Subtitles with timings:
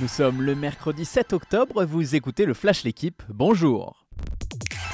[0.00, 4.04] Nous sommes le mercredi 7 octobre, vous écoutez le Flash L'équipe, bonjour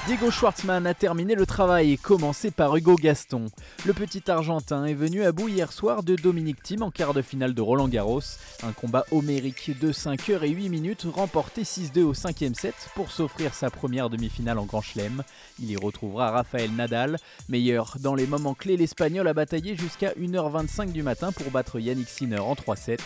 [0.07, 3.47] Diego Schwartzmann a terminé le travail, commencé par Hugo Gaston.
[3.87, 7.23] Le petit Argentin est venu à bout hier soir de Dominique Thiem en quart de
[7.23, 8.21] finale de Roland Garros.
[8.63, 13.11] Un combat homérique de 5 heures et 8 minutes, remporté 6-2 au 5 set pour
[13.11, 15.23] s'offrir sa première demi-finale en Grand Chelem.
[15.61, 17.19] Il y retrouvera Rafael Nadal.
[17.49, 22.09] Meilleur dans les moments clés, l'Espagnol a bataillé jusqu'à 1h25 du matin pour battre Yannick
[22.09, 22.99] Sinner en 3-7.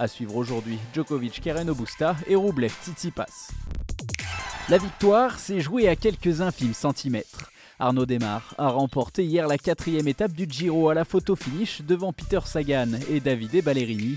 [0.00, 3.50] À suivre aujourd'hui Djokovic, Karen Busta et Rublev Tsitsipas.
[4.70, 7.52] La victoire s'est jouée à quelques infimes centimètres.
[7.78, 12.14] Arnaud Desmar a remporté hier la quatrième étape du Giro à la photo finish devant
[12.14, 14.16] Peter Sagan et Davide Ballerini.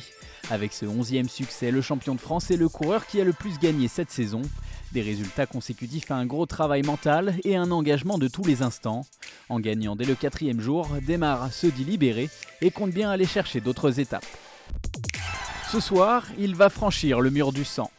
[0.49, 3.59] Avec ce onzième succès, le champion de France est le coureur qui a le plus
[3.59, 4.41] gagné cette saison.
[4.93, 9.05] Des résultats consécutifs à un gros travail mental et un engagement de tous les instants.
[9.49, 12.29] En gagnant dès le quatrième jour, Desmar se dit libéré
[12.61, 14.25] et compte bien aller chercher d'autres étapes.
[15.73, 17.89] Ce soir, il va franchir le mur du sang.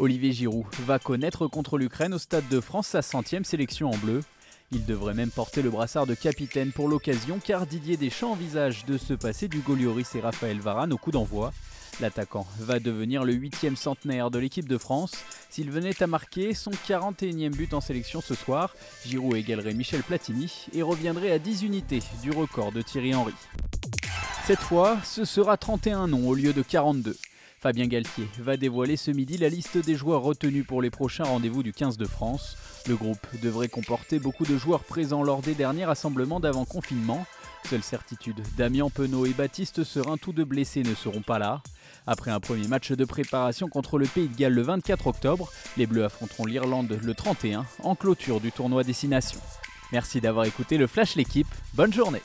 [0.00, 4.24] Olivier Giroud va connaître contre l'Ukraine au Stade de France sa centième sélection en bleu.
[4.72, 8.98] Il devrait même porter le brassard de capitaine pour l'occasion car Didier Deschamps envisage de
[8.98, 11.52] se passer du Golioris et Raphaël Varane au coup d'envoi.
[12.00, 15.12] L'attaquant va devenir le huitième centenaire de l'équipe de France.
[15.50, 18.74] S'il venait à marquer son 41e but en sélection ce soir,
[19.06, 23.34] Giroud égalerait Michel Platini et reviendrait à 10 unités du record de Thierry Henry.
[24.50, 27.16] Cette fois, ce sera 31 noms au lieu de 42.
[27.60, 31.62] Fabien Galtier va dévoiler ce midi la liste des joueurs retenus pour les prochains rendez-vous
[31.62, 32.56] du 15 de France.
[32.88, 37.24] Le groupe devrait comporter beaucoup de joueurs présents lors des derniers rassemblements d'avant confinement.
[37.68, 41.62] Seule certitude, Damien Penaud et Baptiste Serin, tous deux blessés, ne seront pas là.
[42.08, 45.86] Après un premier match de préparation contre le Pays de Galles le 24 octobre, les
[45.86, 49.38] Bleus affronteront l'Irlande le 31 en clôture du tournoi Destination.
[49.92, 52.22] Merci d'avoir écouté le Flash l'équipe, bonne journée